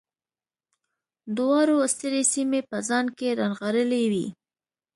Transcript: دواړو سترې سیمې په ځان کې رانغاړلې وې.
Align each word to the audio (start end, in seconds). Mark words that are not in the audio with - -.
دواړو 1.37 1.75
سترې 1.93 2.21
سیمې 2.33 2.61
په 2.69 2.77
ځان 2.87 3.05
کې 3.17 3.35
رانغاړلې 3.39 4.03
وې. 4.11 4.27